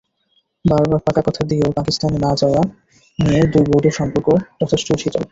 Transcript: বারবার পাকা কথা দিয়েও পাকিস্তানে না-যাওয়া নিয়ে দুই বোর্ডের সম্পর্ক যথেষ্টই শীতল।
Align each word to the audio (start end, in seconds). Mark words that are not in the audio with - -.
বারবার 0.65 0.99
পাকা 1.05 1.21
কথা 1.27 1.41
দিয়েও 1.49 1.75
পাকিস্তানে 1.77 2.17
না-যাওয়া 2.17 2.61
নিয়ে 3.19 3.41
দুই 3.53 3.63
বোর্ডের 3.67 3.95
সম্পর্ক 3.99 4.27
যথেষ্টই 4.59 4.99
শীতল। 5.01 5.23